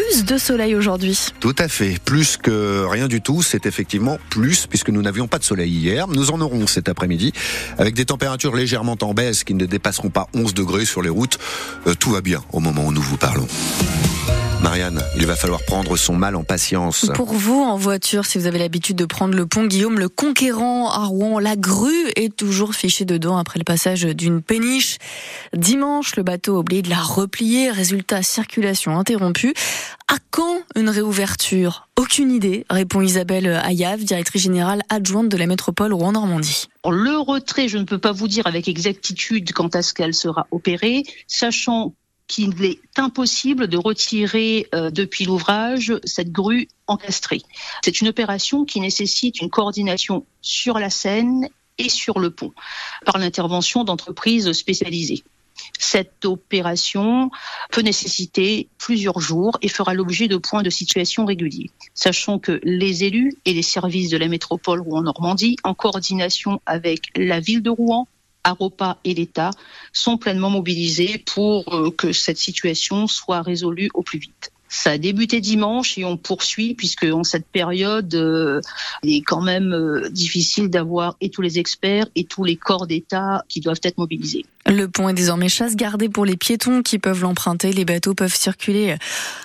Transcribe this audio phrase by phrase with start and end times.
[0.00, 1.18] plus de soleil aujourd'hui.
[1.40, 1.98] Tout à fait.
[2.04, 6.08] Plus que rien du tout, c'est effectivement plus puisque nous n'avions pas de soleil hier.
[6.08, 7.32] Nous en aurons cet après-midi
[7.78, 11.38] avec des températures légèrement en baisse qui ne dépasseront pas 11 degrés sur les routes.
[11.86, 13.46] Euh, tout va bien au moment où nous vous parlons.
[14.62, 17.10] Marianne, il va falloir prendre son mal en patience.
[17.14, 20.90] Pour vous, en voiture, si vous avez l'habitude de prendre le pont Guillaume, le conquérant
[20.90, 24.98] à Rouen, la grue est toujours fichée dedans après le passage d'une péniche.
[25.54, 27.70] Dimanche, le bateau a oublié de la replier.
[27.70, 29.54] Résultat, circulation interrompue.
[30.08, 31.88] À quand une réouverture?
[31.96, 36.66] Aucune idée, répond Isabelle Ayav, directrice générale adjointe de la métropole Rouen-Normandie.
[36.84, 41.02] Le retrait, je ne peux pas vous dire avec exactitude quand est-ce qu'elle sera opérée,
[41.26, 41.94] sachant
[42.30, 47.42] qu'il est impossible de retirer euh, depuis l'ouvrage cette grue encastrée.
[47.84, 51.48] C'est une opération qui nécessite une coordination sur la Seine
[51.78, 52.52] et sur le pont
[53.04, 55.24] par l'intervention d'entreprises spécialisées.
[55.78, 57.30] Cette opération
[57.72, 63.02] peut nécessiter plusieurs jours et fera l'objet de points de situation réguliers, sachant que les
[63.02, 68.06] élus et les services de la métropole Rouen-Normandie, en coordination avec la ville de Rouen,
[68.44, 69.50] Aropa et l'État
[69.92, 74.52] sont pleinement mobilisés pour euh, que cette situation soit résolue au plus vite.
[74.72, 78.60] Ça a débuté dimanche et on poursuit puisque en cette période, euh,
[79.02, 82.86] il est quand même euh, difficile d'avoir et tous les experts et tous les corps
[82.86, 84.46] d'État qui doivent être mobilisés.
[84.66, 87.72] Le pont est désormais chasse gardée pour les piétons qui peuvent l'emprunter.
[87.72, 88.96] Les bateaux peuvent circuler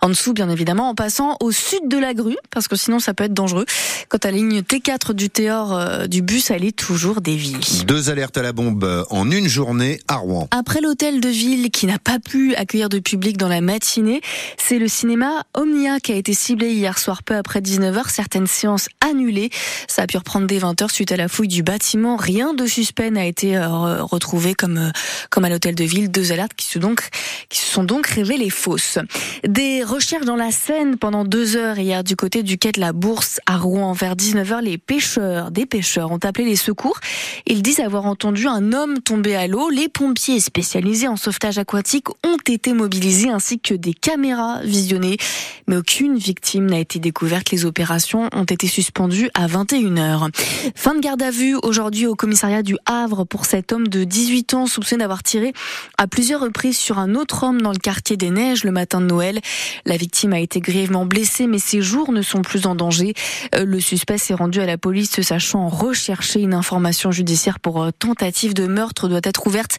[0.00, 3.14] en dessous, bien évidemment, en passant au sud de la grue, parce que sinon ça
[3.14, 3.64] peut être dangereux.
[4.08, 7.56] Quant à la ligne T4 du Théor euh, du bus, elle est toujours déviée.
[7.86, 10.48] Deux alertes à la bombe en une journée à Rouen.
[10.50, 14.20] Après l'hôtel de ville qui n'a pas pu accueillir de public dans la matinée,
[14.56, 18.08] c'est le cinéma Omnia qui a été ciblé hier soir peu après 19h.
[18.08, 19.50] Certaines séances annulées.
[19.88, 22.16] Ça a pu reprendre dès 20h suite à la fouille du bâtiment.
[22.16, 24.90] Rien de suspect n'a été euh, retrouvé comme euh,
[25.30, 26.78] comme à l'hôtel de ville, deux alertes qui se,
[27.50, 28.98] sont donc révélées fausses.
[29.46, 32.92] Des recherches dans la Seine pendant deux heures hier du côté du quai de la
[32.92, 34.62] Bourse à Rouen vers 19h.
[34.62, 36.98] Les pêcheurs, des pêcheurs ont appelé les secours.
[37.46, 39.70] Ils disent avoir entendu un homme tomber à l'eau.
[39.70, 45.16] Les pompiers spécialisés en sauvetage aquatique ont été mobilisés ainsi que des caméras visionnées.
[45.66, 47.50] Mais aucune victime n'a été découverte.
[47.50, 50.30] Les opérations ont été suspendues à 21h.
[50.74, 54.54] Fin de garde à vue aujourd'hui au commissariat du Havre pour cet homme de 18
[54.54, 55.52] ans sous d'avoir tiré
[55.98, 59.06] à plusieurs reprises sur un autre homme dans le quartier des Neiges le matin de
[59.06, 59.38] Noël.
[59.84, 63.12] La victime a été grièvement blessée, mais ses jours ne sont plus en danger.
[63.54, 67.90] Euh, le suspect s'est rendu à la police, sachant rechercher une information judiciaire pour euh,
[67.90, 69.76] tentative de meurtre doit être ouverte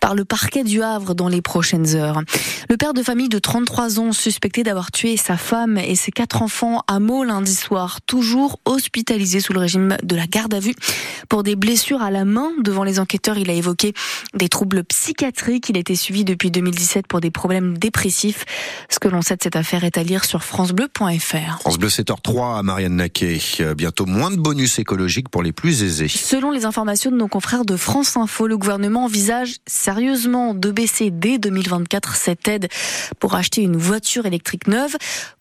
[0.00, 2.22] par le parquet du Havre dans les prochaines heures.
[2.68, 6.42] Le père de famille de 33 ans, suspecté d'avoir tué sa femme et ses quatre
[6.42, 10.74] enfants à Meaux lundi soir, toujours hospitalisé sous le régime de la garde à vue
[11.28, 12.50] pour des blessures à la main.
[12.60, 13.92] Devant les enquêteurs, il a évoqué
[14.34, 15.70] des troubles psychiatriques.
[15.70, 18.44] Il a été suivi depuis 2017 pour des problèmes dépressifs.
[18.90, 21.60] Ce que l'on sait de cette affaire est à lire sur francebleu.fr.
[21.60, 23.40] France Bleu 7h03 à Marianne Naquet.
[23.60, 26.08] Euh, bientôt moins de bonus écologiques pour les plus aisés.
[26.08, 31.10] Selon les informations de nos confrères de France Info, le gouvernement envisage sérieusement de baisser
[31.10, 32.68] dès 2024 cette aide
[33.18, 34.96] pour acheter une voiture électrique neuve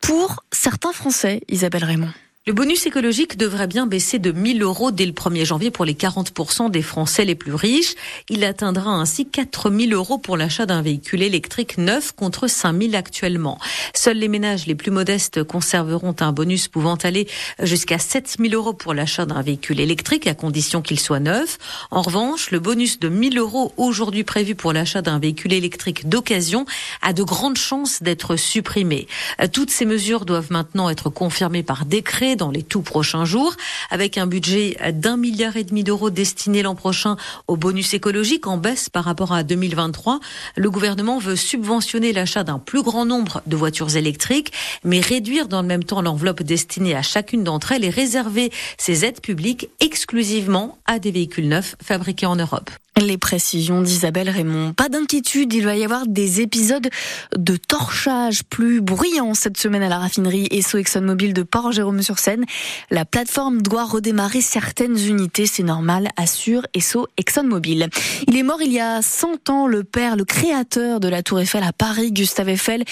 [0.00, 2.12] pour certains Français, Isabelle Raymond.
[2.44, 5.94] Le bonus écologique devrait bien baisser de 1000 euros dès le 1er janvier pour les
[5.94, 7.94] 40% des Français les plus riches.
[8.28, 13.60] Il atteindra ainsi 4000 euros pour l'achat d'un véhicule électrique neuf contre 5000 actuellement.
[13.94, 17.28] Seuls les ménages les plus modestes conserveront un bonus pouvant aller
[17.60, 21.58] jusqu'à 7000 euros pour l'achat d'un véhicule électrique à condition qu'il soit neuf.
[21.92, 26.66] En revanche, le bonus de 1000 euros aujourd'hui prévu pour l'achat d'un véhicule électrique d'occasion
[27.02, 29.06] a de grandes chances d'être supprimé.
[29.52, 33.54] Toutes ces mesures doivent maintenant être confirmées par décret dans les tout prochains jours,
[33.90, 37.16] avec un budget d'un milliard et demi d'euros destiné l'an prochain
[37.48, 40.20] au bonus écologique en baisse par rapport à 2023.
[40.56, 44.52] Le gouvernement veut subventionner l'achat d'un plus grand nombre de voitures électriques,
[44.84, 49.04] mais réduire dans le même temps l'enveloppe destinée à chacune d'entre elles et réserver ces
[49.04, 52.70] aides publiques exclusivement à des véhicules neufs fabriqués en Europe.
[53.00, 54.74] Les précisions d'Isabelle Raymond.
[54.74, 56.90] Pas d'inquiétude, il va y avoir des épisodes
[57.34, 62.44] de torchage plus bruyants cette semaine à la raffinerie Esso ExxonMobil de Port-Jérôme-sur-Seine.
[62.90, 67.88] La plateforme doit redémarrer certaines unités, c'est normal, assure Esso ExxonMobil.
[68.28, 71.40] Il est mort il y a 100 ans, le père, le créateur de la Tour
[71.40, 72.84] Eiffel à Paris, Gustave Eiffel,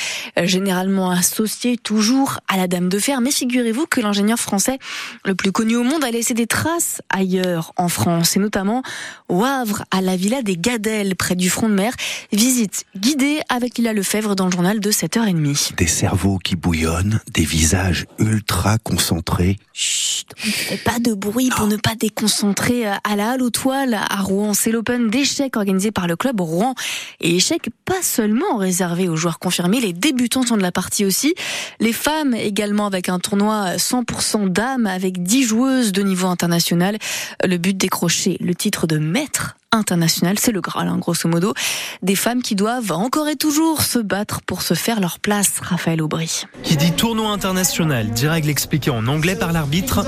[0.43, 3.20] généralement associé toujours à la Dame de Fer.
[3.20, 4.79] Mais figurez-vous que l'ingénieur français
[5.26, 8.82] le plus connu au monde a laissé des traces ailleurs en France, et notamment
[9.29, 11.92] au Havre, à la villa des Gadelles, près du front de mer.
[12.32, 15.75] Visite guidée avec Lila Lefebvre dans le journal de 7h30.
[15.76, 19.56] Des cerveaux qui bouillonnent, des visages ultra concentrés.
[19.72, 23.50] Chut, on ne fait pas de bruit pour ne pas déconcentrer à la halle aux
[23.50, 24.54] toiles à Rouen.
[24.54, 26.75] C'est l'Open d'échecs organisé par le club Rouen.
[27.20, 31.34] Et échecs pas seulement réservé aux joueurs confirmés, les débutants sont de la partie aussi.
[31.81, 36.98] Les femmes également avec un tournoi 100% dames avec 10 joueuses de niveau international.
[37.44, 41.55] Le but décrocher le titre de maître international, c'est le Graal, hein, grosso modo.
[42.02, 46.02] Des femmes qui doivent encore et toujours se battre pour se faire leur place, Raphaël
[46.02, 46.44] Aubry.
[46.64, 50.05] Qui dit tournoi international, direct l'expliqué en anglais par l'arbitre.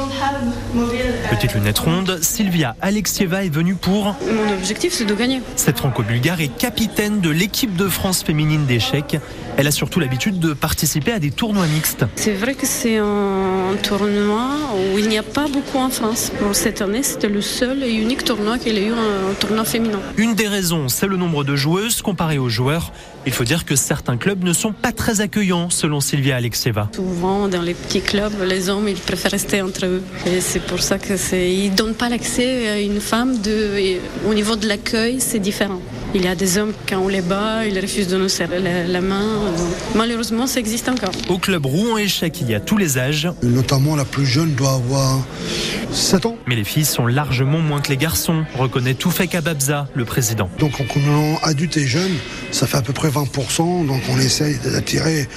[1.31, 4.17] Petite lunette ronde, Sylvia Alexieva est venue pour...
[4.21, 5.41] Mon objectif, c'est de gagner.
[5.55, 9.19] Cette franco-bulgare est capitaine de l'équipe de France féminine d'échecs.
[9.59, 12.05] Elle a surtout l'habitude de participer à des tournois mixtes.
[12.17, 14.49] C'est vrai que c'est un tournoi
[14.95, 16.33] où il n'y a pas beaucoup en France.
[16.41, 20.01] Pour cette année, c'était le seul et unique tournoi qu'il a eu un tournoi féminin.
[20.17, 22.93] Une des raisons, c'est le nombre de joueuses comparé aux joueurs.
[23.27, 26.89] Il faut dire que certains clubs ne sont pas très accueillants, selon Sylvia Alexeva.
[26.95, 30.03] Souvent, dans les petits clubs, les hommes, ils préfèrent rester entre eux.
[30.27, 34.35] Et c'est pour ça que c'est, ils donnent pas l'accès à une femme de, au
[34.35, 35.81] niveau de l'accueil, c'est différent.
[36.15, 39.01] Il y a des hommes, quand on les bat, ils refusent de nous serrer la,
[39.01, 39.41] main.
[39.95, 41.13] malheureusement, ça existe encore.
[41.31, 43.31] Au club Rouen Échec, il y a tous les âges.
[43.43, 45.21] Notamment la plus jeune doit avoir
[45.91, 46.37] 7 ans.
[46.47, 50.51] Mais les filles sont largement moins que les garçons, reconnaît Toufek Ababza, le président.
[50.59, 52.17] Donc en cumulant adultes et jeunes,
[52.51, 53.87] ça fait à peu près 20%.
[53.87, 55.29] Donc on essaye d'attirer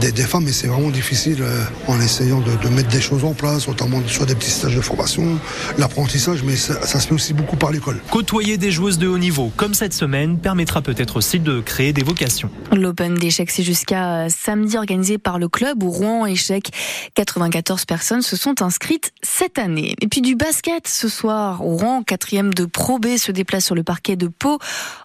[0.00, 3.68] des, femmes, mais c'est vraiment difficile euh, en essayant de, mettre des choses en place,
[3.68, 5.38] notamment soit des petits stages de formation,
[5.76, 8.00] l'apprentissage, mais ça, ça se fait aussi beaucoup par l'école.
[8.10, 12.02] Côtoyer des joueuses de haut niveau, comme cette semaine, permettra peut-être aussi de créer des
[12.02, 12.50] vocations.
[12.72, 16.70] L'Open d'échecs, c'est jusqu'à samedi organisé par le club où Rouen Échecs.
[17.14, 19.94] 94 personnes se sont inscrites cette année.
[20.00, 23.82] Et puis du basket ce soir, Rouen, quatrième de Pro B, se déplace sur le
[23.82, 24.58] parquet de Pau.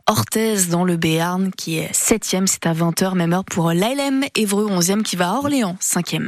[0.07, 4.67] Orthez dans le Béarn qui est septième, c'est à 20h, même heure pour l'ALM Évreux
[4.69, 6.25] 11e qui va à Orléans, cinquième.